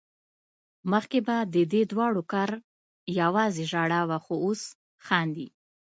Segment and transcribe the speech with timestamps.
[0.91, 2.51] مخکې به ددې دواړو کار
[3.19, 4.61] يوازې ژړا وه خو اوس
[5.05, 5.47] خاندي